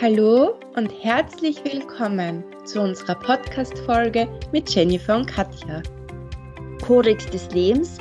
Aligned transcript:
Hallo 0.00 0.58
und 0.76 0.88
herzlich 1.04 1.62
willkommen 1.62 2.42
zu 2.64 2.80
unserer 2.80 3.16
Podcast-Folge 3.16 4.26
mit 4.50 4.74
Jennifer 4.74 5.14
und 5.14 5.26
Katja. 5.26 5.82
Kodex 6.82 7.26
des 7.26 7.50
Lebens, 7.50 7.98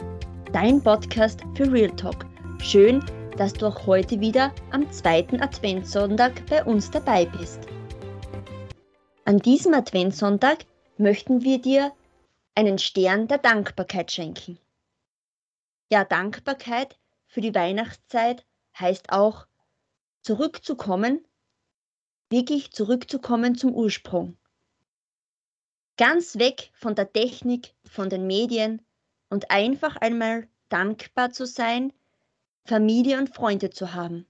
dein 0.54 0.82
Podcast 0.82 1.42
für 1.56 1.70
Real 1.70 1.94
Talk. 1.98 2.26
Schön, 2.62 3.04
dass 3.36 3.52
du 3.52 3.66
auch 3.66 3.86
heute 3.86 4.18
wieder 4.22 4.56
am 4.72 4.90
zweiten 4.94 5.42
Adventssonntag 5.42 6.46
bei 6.46 6.64
uns 6.64 6.90
dabei 6.90 7.26
bist. 7.26 7.68
An 9.26 9.40
diesem 9.40 9.74
Adventssonntag 9.74 10.60
möchten 10.98 11.42
wir 11.42 11.60
dir 11.60 11.92
einen 12.56 12.78
Stern 12.78 13.28
der 13.28 13.40
Dankbarkeit 13.40 14.10
schenken. 14.10 14.58
Ja, 15.92 16.06
Dankbarkeit 16.06 16.98
für 17.28 17.42
die 17.42 17.54
Weihnachtszeit 17.54 18.46
heißt 18.80 19.12
auch 19.12 19.48
zurückzukommen 20.22 21.26
wirklich 22.30 22.72
zurückzukommen 22.72 23.56
zum 23.56 23.74
Ursprung. 23.74 24.38
Ganz 25.98 26.38
weg 26.38 26.72
von 26.74 26.96
der 26.96 27.12
Technik, 27.12 27.74
von 27.84 28.10
den 28.10 28.28
Medien 28.28 28.82
und 29.30 29.52
einfach 29.52 29.98
einmal 29.98 30.48
dankbar 30.70 31.32
zu 31.32 31.46
sein, 31.46 31.92
Familie 32.66 33.18
und 33.18 33.34
Freunde 33.34 33.70
zu 33.70 33.94
haben. 33.94 34.26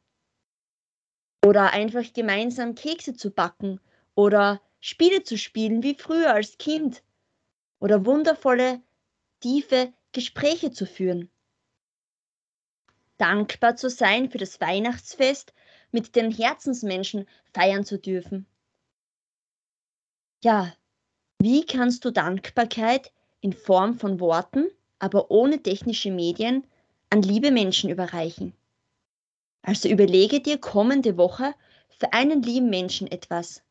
Oder 1.45 1.71
einfach 1.71 2.11
gemeinsam 2.13 2.75
Kekse 2.75 3.13
zu 3.13 3.31
backen 3.31 3.79
oder 4.15 4.61
Spiele 4.79 5.23
zu 5.23 5.37
spielen 5.37 5.83
wie 5.83 5.95
früher 5.95 6.33
als 6.33 6.57
Kind. 6.57 7.03
Oder 7.79 8.05
wundervolle, 8.05 8.81
tiefe 9.39 9.93
Gespräche 10.11 10.71
zu 10.71 10.85
führen. 10.85 11.29
Dankbar 13.17 13.75
zu 13.75 13.89
sein 13.89 14.29
für 14.29 14.37
das 14.37 14.59
Weihnachtsfest 14.61 15.53
mit 15.91 16.15
den 16.15 16.31
Herzensmenschen 16.31 17.27
feiern 17.53 17.85
zu 17.85 17.97
dürfen. 17.97 18.45
Ja, 20.43 20.73
wie 21.39 21.65
kannst 21.65 22.05
du 22.05 22.11
Dankbarkeit 22.11 23.11
in 23.41 23.53
Form 23.53 23.97
von 23.97 24.19
Worten, 24.19 24.67
aber 24.99 25.31
ohne 25.31 25.61
technische 25.61 26.11
Medien, 26.11 26.65
an 27.09 27.21
liebe 27.21 27.51
Menschen 27.51 27.89
überreichen? 27.89 28.53
Also 29.61 29.89
überlege 29.89 30.39
dir 30.39 30.57
kommende 30.57 31.17
Woche 31.17 31.53
für 31.89 32.13
einen 32.13 32.41
lieben 32.41 32.69
Menschen 32.69 33.07
etwas. 33.07 33.63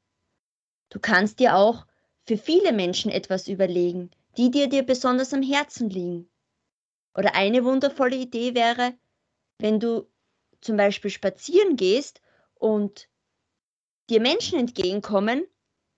Du 0.90 0.98
kannst 1.00 1.38
dir 1.38 1.56
auch 1.56 1.86
für 2.26 2.36
viele 2.36 2.72
Menschen 2.72 3.10
etwas 3.10 3.48
überlegen, 3.48 4.10
die 4.36 4.50
dir 4.50 4.68
dir 4.68 4.82
besonders 4.82 5.32
am 5.32 5.42
Herzen 5.42 5.90
liegen. 5.90 6.28
Oder 7.14 7.34
eine 7.34 7.64
wundervolle 7.64 8.16
Idee 8.16 8.54
wäre, 8.54 8.94
wenn 9.58 9.80
du 9.80 10.06
zum 10.60 10.76
Beispiel 10.76 11.10
spazieren 11.10 11.76
gehst 11.76 12.20
und 12.54 13.08
dir 14.10 14.20
Menschen 14.20 14.58
entgegenkommen, 14.58 15.44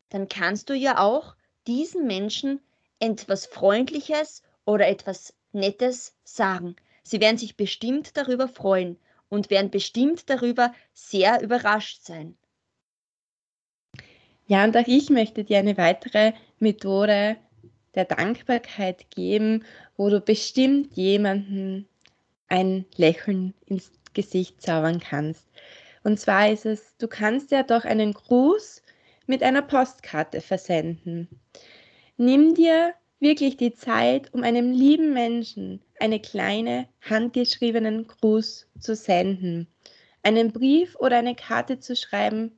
dann 0.08 0.28
kannst 0.28 0.68
du 0.68 0.74
ja 0.74 0.98
auch 0.98 1.36
diesen 1.66 2.06
Menschen 2.06 2.60
etwas 2.98 3.46
Freundliches 3.46 4.42
oder 4.64 4.88
etwas 4.88 5.34
Nettes 5.52 6.14
sagen. 6.24 6.76
Sie 7.02 7.20
werden 7.20 7.38
sich 7.38 7.56
bestimmt 7.56 8.16
darüber 8.16 8.48
freuen 8.48 8.98
und 9.28 9.50
werden 9.50 9.70
bestimmt 9.70 10.28
darüber 10.28 10.74
sehr 10.92 11.40
überrascht 11.40 12.02
sein. 12.02 12.36
Ja, 14.46 14.64
und 14.64 14.76
auch 14.76 14.86
ich 14.86 15.10
möchte 15.10 15.44
dir 15.44 15.58
eine 15.58 15.76
weitere 15.76 16.32
Methode 16.58 17.36
der 17.94 18.04
Dankbarkeit 18.04 19.10
geben, 19.10 19.64
wo 19.96 20.10
du 20.10 20.20
bestimmt 20.20 20.96
jemanden 20.96 21.88
ein 22.48 22.84
Lächeln 22.96 23.54
ins 23.66 23.92
Gesicht 24.14 24.60
zaubern 24.62 25.00
kannst. 25.00 25.48
Und 26.02 26.18
zwar 26.18 26.50
ist 26.50 26.66
es, 26.66 26.96
du 26.98 27.08
kannst 27.08 27.50
ja 27.50 27.62
doch 27.62 27.84
einen 27.84 28.12
Gruß 28.12 28.82
mit 29.26 29.42
einer 29.42 29.62
Postkarte 29.62 30.40
versenden. 30.40 31.28
Nimm 32.16 32.54
dir 32.54 32.94
wirklich 33.20 33.56
die 33.56 33.74
Zeit, 33.74 34.32
um 34.32 34.42
einem 34.42 34.72
lieben 34.72 35.12
Menschen 35.12 35.82
eine 36.00 36.20
kleine 36.20 36.88
handgeschriebenen 37.02 38.06
Gruß 38.06 38.66
zu 38.78 38.96
senden. 38.96 39.68
Einen 40.22 40.52
Brief 40.52 40.96
oder 40.96 41.18
eine 41.18 41.34
Karte 41.34 41.78
zu 41.78 41.94
schreiben, 41.96 42.56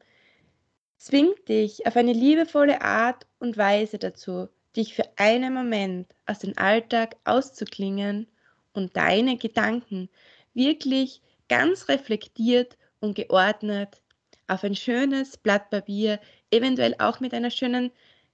zwingt 0.97 1.49
dich 1.49 1.87
auf 1.87 1.97
eine 1.97 2.13
liebevolle 2.13 2.81
Art 2.81 3.27
und 3.41 3.57
Weise 3.57 3.99
dazu, 3.99 4.49
dich 4.77 4.95
für 4.95 5.05
einen 5.17 5.53
Moment 5.53 6.15
aus 6.27 6.39
dem 6.39 6.57
Alltag 6.57 7.17
auszuklingen 7.25 8.29
und 8.73 8.97
deine 8.97 9.37
Gedanken 9.37 10.09
wirklich 10.55 11.21
ganz 11.53 11.87
reflektiert 11.91 12.79
und 13.01 13.15
geordnet 13.15 14.01
auf 14.47 14.65
ein 14.65 14.75
schönes 14.75 15.37
Blatt 15.37 15.69
Papier, 15.69 16.19
eventuell 16.51 16.95
auch 16.99 17.21
mit 17.21 17.35
einer 17.35 17.51
schönen 17.51 17.91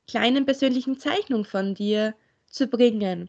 kleinen 0.07 0.47
persönlichen 0.47 1.01
Zeichnung 1.01 1.45
von 1.45 1.75
dir 1.75 2.15
zu 2.47 2.69
bringen. 2.69 3.29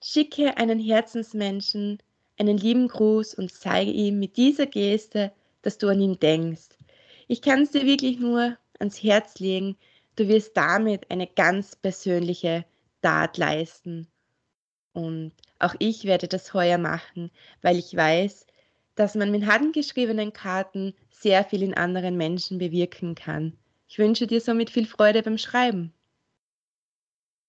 Schicke 0.00 0.58
einen 0.58 0.78
Herzensmenschen 0.78 1.98
einen 2.38 2.56
lieben 2.56 2.86
Gruß 2.86 3.34
und 3.34 3.50
zeige 3.50 3.90
ihm 3.90 4.20
mit 4.20 4.36
dieser 4.36 4.66
Geste, 4.66 5.32
dass 5.62 5.76
du 5.76 5.88
an 5.88 6.00
ihn 6.00 6.20
denkst. 6.20 6.78
Ich 7.26 7.42
kann 7.42 7.62
es 7.62 7.72
dir 7.72 7.86
wirklich 7.86 8.20
nur 8.20 8.56
ans 8.78 9.02
Herz 9.02 9.40
legen, 9.40 9.76
du 10.14 10.28
wirst 10.28 10.56
damit 10.56 11.10
eine 11.10 11.26
ganz 11.26 11.74
persönliche 11.74 12.64
Tat 13.02 13.38
leisten. 13.38 14.06
Und 14.92 15.32
auch 15.58 15.74
ich 15.80 16.04
werde 16.04 16.28
das 16.28 16.54
heuer 16.54 16.78
machen, 16.78 17.32
weil 17.60 17.76
ich 17.76 17.96
weiß, 17.96 18.46
dass 18.94 19.14
man 19.14 19.30
mit 19.30 19.46
handgeschriebenen 19.46 20.32
Karten 20.32 20.94
sehr 21.10 21.44
viel 21.44 21.62
in 21.62 21.74
anderen 21.74 22.16
Menschen 22.16 22.58
bewirken 22.58 23.14
kann. 23.14 23.56
Ich 23.88 23.98
wünsche 23.98 24.26
dir 24.26 24.40
somit 24.40 24.70
viel 24.70 24.86
Freude 24.86 25.22
beim 25.22 25.38
Schreiben. 25.38 25.92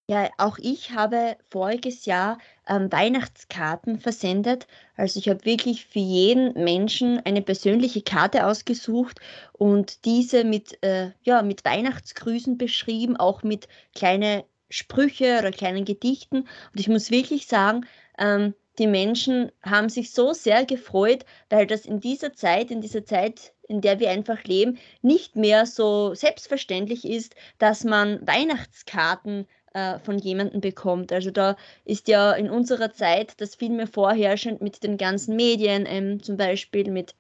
Ja, 0.08 0.30
auch 0.38 0.60
ich 0.60 0.92
habe 0.92 1.36
voriges 1.50 2.06
Jahr 2.06 2.38
ähm, 2.68 2.92
Weihnachtskarten 2.92 4.00
versendet. 4.00 4.68
Also 4.96 5.20
ich 5.20 5.28
habe 5.30 5.46
wirklich 5.46 5.88
für 5.88 5.98
jeden 5.98 6.54
Menschen 6.64 7.20
eine 7.26 7.42
persönliche 7.42 8.04
Karte 8.04 8.46
ausgesucht 8.46 9.20
und 9.54 10.06
diese 10.06 10.44
mit, 10.44 10.78
äh, 10.84 11.12
ja, 11.24 11.42
mit 11.42 11.66
Weihnachtsgrüßen 11.66 12.60
beschrieben, 12.60 13.18
auch 13.18 13.42
mit 13.42 13.68
kleinen 13.96 14.44
Sprüche 14.70 15.40
oder 15.40 15.50
kleinen 15.52 15.86
Gedichten. 15.86 16.42
Und 16.42 16.80
ich 16.80 16.88
muss 16.88 17.10
wirklich 17.10 17.48
sagen, 17.48 17.88
ähm, 18.20 18.54
die 18.80 18.88
Menschen 18.88 19.52
haben 19.64 19.90
sich 19.90 20.12
so 20.12 20.34
sehr 20.34 20.66
gefreut, 20.66 21.26
weil 21.50 21.68
das 21.68 21.86
in 21.86 22.00
dieser 22.00 22.34
Zeit, 22.34 22.72
in 22.72 22.82
dieser 22.82 23.06
Zeit, 23.06 23.54
in 23.68 23.82
der 23.82 24.00
wir 24.00 24.10
einfach 24.10 24.44
leben, 24.44 24.78
nicht 25.02 25.36
mehr 25.36 25.66
so 25.66 26.14
selbstverständlich 26.14 27.06
ist, 27.06 27.36
dass 27.58 27.84
man 27.84 28.26
Weihnachtskarten 28.28 29.48
äh, 29.74 30.00
von 30.00 30.18
jemandem 30.18 30.62
bekommt. 30.62 31.12
Also 31.12 31.32
da 31.32 31.58
ist 31.84 32.08
ja 32.08 32.34
in 32.34 32.50
unserer 32.50 32.94
Zeit 32.94 33.34
das 33.42 33.56
viel 33.56 33.72
mehr 33.72 33.88
vorherrschend 33.88 34.62
mit 34.62 34.84
den 34.84 34.98
ganzen 34.98 35.36
Medien, 35.36 35.86
ähm, 35.88 36.24
zum 36.24 36.38
Beispiel 36.38 36.92
mit, 36.92 37.16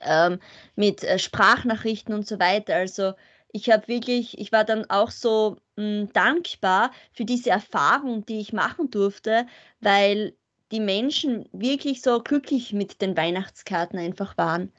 ähm, 0.00 0.38
mit 0.76 1.02
äh, 1.04 1.18
Sprachnachrichten 1.18 2.14
und 2.14 2.26
so 2.26 2.38
weiter. 2.38 2.76
Also 2.76 3.14
ich 3.52 3.70
habe 3.70 3.88
wirklich, 3.88 4.38
ich 4.38 4.52
war 4.52 4.64
dann 4.64 4.88
auch 4.90 5.10
so 5.10 5.56
mh, 5.76 5.82
hm, 5.82 6.12
dankbar 6.12 6.92
für 7.12 7.24
diese 7.24 7.50
Erfahrung, 7.50 8.24
die 8.26 8.40
ich 8.40 8.52
machen 8.52 8.90
durfte, 8.90 9.46
weil 9.80 10.34
die 10.72 10.80
Menschen 10.80 11.48
wirklich 11.52 12.02
so 12.02 12.20
glücklich 12.20 12.72
mit 12.72 13.00
den 13.00 13.16
Weihnachtskarten 13.16 13.98
einfach 13.98 14.36
waren. 14.36 14.72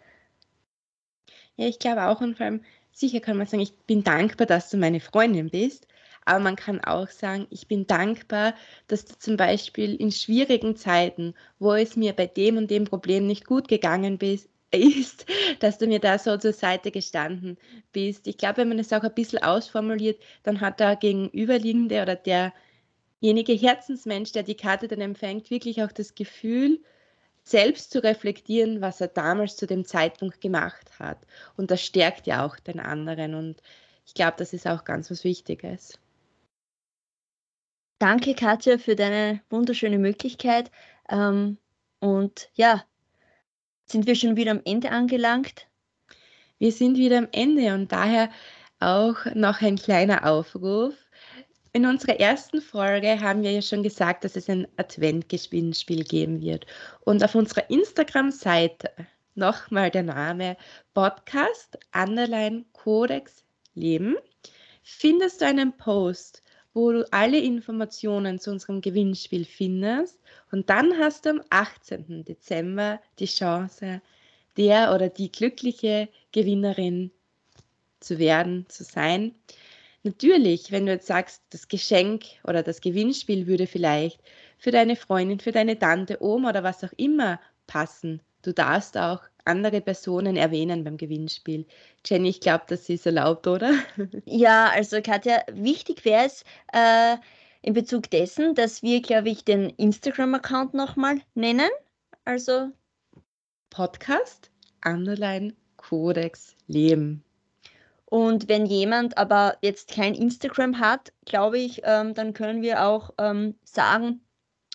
Ja, 1.56 1.68
ich 1.68 1.80
glaube 1.80 2.06
auch 2.06 2.22
und 2.22 2.38
vor 2.38 2.46
allem 2.46 2.64
sicher 2.92 3.20
kann 3.20 3.38
man 3.38 3.48
sagen, 3.48 3.64
ich 3.64 3.76
bin 3.88 4.04
dankbar, 4.04 4.48
dass 4.48 4.70
du 4.70 4.78
meine 4.78 5.00
Freundin 5.00 5.50
bist. 5.50 5.88
Aber 6.26 6.40
man 6.40 6.56
kann 6.56 6.80
auch 6.84 7.08
sagen, 7.08 7.48
ich 7.50 7.68
bin 7.68 7.88
dankbar, 7.88 8.54
dass 8.88 9.06
du 9.06 9.18
zum 9.18 9.38
Beispiel 9.38 9.96
in 9.96 10.12
schwierigen 10.12 10.76
Zeiten, 10.76 11.34
wo 11.58 11.74
es 11.74 11.96
mir 11.96 12.14
bei 12.14 12.28
dem 12.28 12.58
und 12.58 12.70
dem 12.70 12.86
Problem 12.86 13.26
nicht 13.26 13.46
gut 13.46 13.68
gegangen 13.68 14.18
bist, 14.18 14.48
ist, 14.72 15.26
dass 15.60 15.80
du 15.80 15.88
mir 15.88 16.00
da 16.00 16.20
so 16.20 16.38
zur 16.38 16.54
Seite 16.54 16.92
gestanden 16.92 17.58
bist. 17.92 18.28
Ich 18.28 18.38
glaube, 18.38 18.58
wenn 18.58 18.70
man 18.70 18.80
es 18.80 18.94
auch 18.94 19.02
ein 19.02 19.14
bisschen 19.16 19.42
ausformuliert, 19.42 20.22
dann 20.44 20.62
hat 20.62 20.80
der 20.80 20.96
Gegenüberliegende 20.96 22.04
oder 22.04 22.16
der 22.16 22.54
derjenige 23.22 23.54
Herzensmensch, 23.54 24.32
der 24.32 24.44
die 24.44 24.56
Karte 24.56 24.88
dann 24.88 25.02
empfängt, 25.02 25.50
wirklich 25.50 25.84
auch 25.84 25.92
das 25.92 26.16
Gefühl, 26.16 26.82
selbst 27.44 27.92
zu 27.92 28.04
reflektieren, 28.04 28.82
was 28.82 29.02
er 29.02 29.08
damals 29.08 29.56
zu 29.56 29.66
dem 29.66 29.86
Zeitpunkt 29.86 30.42
gemacht 30.42 31.00
hat. 31.00 31.26
Und 31.58 31.72
das 31.72 31.82
stärkt 31.82 32.28
ja 32.28 32.46
auch 32.46 32.58
den 32.58 32.80
anderen. 32.80 33.34
Und 33.34 33.62
ich 34.06 34.14
glaube, 34.14 34.36
das 34.38 34.54
ist 34.54 34.68
auch 34.68 34.84
ganz 34.84 35.10
was 35.10 35.24
Wichtiges. 35.24 36.00
Danke, 37.98 38.34
Katja, 38.34 38.78
für 38.78 38.96
deine 38.96 39.42
wunderschöne 39.50 39.98
Möglichkeit. 39.98 40.72
Ähm, 41.10 41.58
und 42.00 42.50
ja, 42.54 42.84
sind 43.86 44.06
wir 44.06 44.16
schon 44.16 44.38
wieder 44.38 44.52
am 44.52 44.62
Ende 44.64 44.92
angelangt? 44.92 45.68
Wir 46.60 46.72
sind 46.72 46.98
wieder 46.98 47.18
am 47.18 47.28
Ende 47.32 47.74
und 47.74 47.92
daher 47.92 48.30
auch 48.80 49.26
noch 49.34 49.62
ein 49.62 49.76
kleiner 49.76 50.26
Aufruf. 50.26 50.94
In 51.72 51.86
unserer 51.86 52.20
ersten 52.20 52.62
Folge 52.62 53.20
haben 53.22 53.44
wir 53.44 53.52
ja 53.52 53.62
schon 53.62 53.84
gesagt, 53.84 54.24
dass 54.24 54.36
es 54.36 54.50
ein 54.50 54.68
Adventgewinnspiel 54.78 56.04
geben 56.04 56.42
wird. 56.42 56.66
Und 57.02 57.24
auf 57.24 57.36
unserer 57.36 57.70
Instagram-Seite 57.70 58.90
nochmal 59.36 59.92
der 59.92 60.04
Name 60.04 60.58
Podcast 60.96 61.78
Underline 61.94 62.66
Codex 62.74 63.44
Leben. 63.76 64.16
Findest 64.82 65.42
du 65.42 65.46
einen 65.46 65.78
Post, 65.78 66.42
wo 66.74 66.92
du 66.92 67.08
alle 67.12 67.38
Informationen 67.38 68.40
zu 68.40 68.50
unserem 68.50 68.82
Gewinnspiel 68.82 69.46
findest 69.46 70.20
und 70.52 70.72
dann 70.72 70.98
hast 70.98 71.26
du 71.26 71.30
am 71.30 71.42
18. 71.52 72.26
Dezember 72.26 73.00
die 73.20 73.26
Chance, 73.28 74.02
der 74.58 74.94
oder 74.94 75.10
die 75.10 75.32
glückliche 75.32 76.10
Gewinnerin 76.32 77.12
zu 78.00 78.18
werden, 78.18 78.66
zu 78.70 78.84
sein. 78.84 79.36
Natürlich, 80.04 80.72
wenn 80.72 80.86
du 80.86 80.94
jetzt 80.94 81.08
sagst, 81.08 81.44
das 81.50 81.68
Geschenk 81.68 82.24
oder 82.46 82.64
das 82.64 82.82
Gewinnspiel 82.82 83.48
würde 83.48 83.68
vielleicht 83.68 84.22
für 84.58 84.72
deine 84.72 84.96
Freundin, 84.96 85.40
für 85.40 85.52
deine 85.52 85.78
Tante, 85.78 86.22
Oma 86.22 86.50
oder 86.50 86.64
was 86.64 86.84
auch 86.84 86.94
immer 86.98 87.40
passen. 87.68 88.22
Du 88.42 88.54
darfst 88.54 88.98
auch 88.98 89.22
andere 89.44 89.82
Personen 89.82 90.38
erwähnen 90.38 90.84
beim 90.84 90.96
Gewinnspiel. 90.96 91.66
Jenny, 92.06 92.30
ich 92.30 92.40
glaube, 92.40 92.66
das 92.68 92.88
ist 92.88 93.06
erlaubt, 93.06 93.48
oder? 93.48 93.74
Ja, 94.26 94.70
also 94.70 95.02
Katja, 95.02 95.44
wichtig 95.52 96.06
wäre 96.06 96.26
es 96.26 96.44
äh, 96.72 97.18
in 97.62 97.74
Bezug 97.74 98.10
dessen, 98.10 98.56
dass 98.56 98.84
wir, 98.84 99.02
glaube 99.02 99.30
ich, 99.30 99.44
den 99.44 99.70
Instagram-Account 99.72 100.74
nochmal 100.74 101.20
nennen. 101.34 101.70
Also 102.24 102.70
Podcast, 103.70 104.52
Underline, 104.86 105.54
Codex, 105.78 106.56
Leben. 106.68 107.24
Und 108.10 108.50
wenn 108.50 108.66
jemand 108.66 109.18
aber 109.18 109.58
jetzt 109.62 109.92
kein 109.92 110.16
Instagram 110.16 110.80
hat, 110.80 111.14
glaube 111.26 111.60
ich, 111.60 111.82
ähm, 111.84 112.16
dann 112.16 112.34
können 112.34 112.64
wir 112.64 112.84
auch 112.86 113.12
ähm, 113.20 113.56
sagen, 113.64 114.22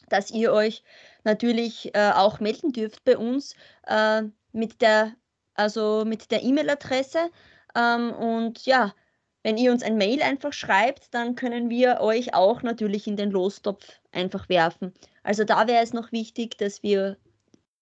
dass 0.09 0.31
ihr 0.31 0.53
euch 0.53 0.85
natürlich 1.25 1.95
äh, 1.95 2.13
auch 2.15 2.39
melden 2.39 2.73
dürft 2.73 3.05
bei 3.05 3.19
uns 3.19 3.57
äh, 3.87 4.23
mit 4.53 4.81
der 4.81 5.15
also 5.55 6.05
mit 6.05 6.31
der 6.31 6.43
E-Mail-Adresse. 6.43 7.31
Ähm, 7.75 8.13
und 8.13 8.67
ja, 8.67 8.95
wenn 9.43 9.57
ihr 9.57 9.73
uns 9.73 9.83
ein 9.83 9.97
Mail 9.97 10.23
einfach 10.23 10.53
schreibt, 10.53 11.13
dann 11.15 11.35
können 11.35 11.71
wir 11.71 12.01
euch 12.01 12.35
auch 12.35 12.63
natürlich 12.63 13.07
in 13.07 13.17
den 13.17 13.31
Lostopf 13.31 14.01
einfach 14.13 14.49
werfen. 14.49 14.93
Also 15.23 15.45
da 15.45 15.67
wäre 15.67 15.83
es 15.83 15.93
noch 15.93 16.13
wichtig, 16.13 16.59
dass 16.59 16.83
wir 16.83 17.17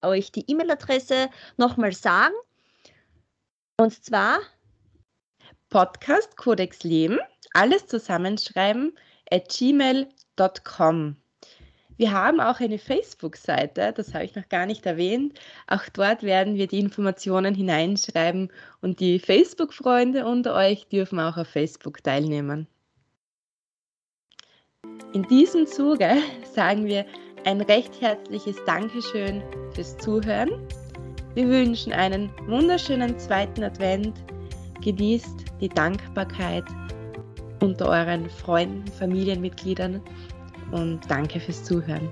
euch 0.02 0.32
die 0.32 0.50
E-Mail-Adresse 0.50 1.28
nochmal 1.56 1.93
sagen. 1.93 2.34
Und 3.76 4.04
zwar 4.04 4.38
Podcast 5.72 6.36
Codex 6.36 6.82
Leben, 6.82 7.19
alles 7.54 7.86
zusammenschreiben, 7.86 8.92
at 9.30 9.48
gmail.com. 9.48 11.16
Wir 11.96 12.12
haben 12.12 12.40
auch 12.40 12.60
eine 12.60 12.78
Facebook-Seite, 12.78 13.94
das 13.96 14.12
habe 14.12 14.26
ich 14.26 14.34
noch 14.34 14.50
gar 14.50 14.66
nicht 14.66 14.84
erwähnt. 14.84 15.40
Auch 15.66 15.88
dort 15.94 16.24
werden 16.24 16.56
wir 16.56 16.66
die 16.66 16.78
Informationen 16.78 17.54
hineinschreiben 17.54 18.52
und 18.82 19.00
die 19.00 19.19
Facebook-Freunde 19.19 20.26
unter 20.26 20.54
euch 20.54 20.88
dürfen 20.88 21.19
auch 21.19 21.38
auf 21.38 21.48
Facebook 21.48 22.04
teilnehmen. 22.04 22.66
In 25.14 25.22
diesem 25.22 25.66
Zuge 25.66 26.18
sagen 26.52 26.84
wir 26.84 27.06
ein 27.46 27.62
recht 27.62 27.98
herzliches 27.98 28.62
Dankeschön 28.66 29.42
fürs 29.72 29.96
Zuhören. 29.96 30.68
Wir 31.32 31.48
wünschen 31.48 31.94
einen 31.94 32.30
wunderschönen 32.46 33.18
zweiten 33.18 33.64
Advent 33.64 34.22
Genießt 34.82 35.44
die 35.61 35.69
Dankbarkeit 35.69 36.64
unter 37.61 37.88
euren 37.88 38.29
Freunden, 38.29 38.87
Familienmitgliedern 38.88 40.02
und 40.73 41.00
danke 41.08 41.38
fürs 41.38 41.62
Zuhören. 41.62 42.11